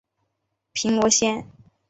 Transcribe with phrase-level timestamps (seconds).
[0.73, 1.47] 平罗线